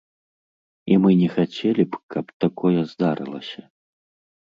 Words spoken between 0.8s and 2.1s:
І мы не хацелі б,